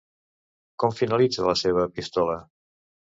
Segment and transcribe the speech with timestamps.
[0.83, 2.39] Com finalitza la seva epístola?